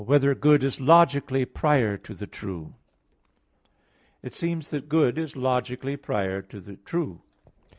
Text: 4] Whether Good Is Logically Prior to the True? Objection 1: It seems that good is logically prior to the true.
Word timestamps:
4] 0.01 0.07
Whether 0.07 0.33
Good 0.33 0.63
Is 0.63 0.79
Logically 0.81 1.45
Prior 1.45 1.95
to 1.95 2.13
the 2.15 2.25
True? 2.25 2.73
Objection 4.23 4.23
1: 4.23 4.27
It 4.27 4.33
seems 4.33 4.69
that 4.71 4.89
good 4.89 5.19
is 5.19 5.35
logically 5.35 5.95
prior 5.95 6.41
to 6.41 6.59
the 6.59 6.77
true. 6.77 7.21